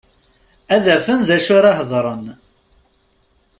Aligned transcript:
Ad 0.75 0.85
afen 0.95 1.19
d 1.27 1.29
acu 1.37 1.51
ara 1.57 1.71
hedren. 1.79 2.25